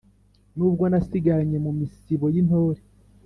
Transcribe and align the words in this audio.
N’uwo 0.55 0.85
nasigaranye 0.91 1.57
mu 1.65 1.71
misibo 1.79 2.25
y’intore, 2.33 2.81